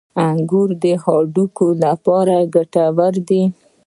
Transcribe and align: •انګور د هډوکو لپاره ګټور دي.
•انګور 0.27 0.69
د 0.83 0.85
هډوکو 1.03 1.67
لپاره 1.83 2.35
ګټور 2.55 3.13
دي. 3.27 3.43